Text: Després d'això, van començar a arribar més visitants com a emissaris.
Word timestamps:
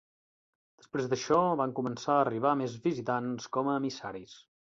Després 0.81 1.09
d'això, 1.11 1.37
van 1.61 1.75
començar 1.81 2.15
a 2.15 2.23
arribar 2.25 2.55
més 2.63 2.79
visitants 2.87 3.53
com 3.59 3.71
a 3.71 3.79
emissaris. 3.85 4.35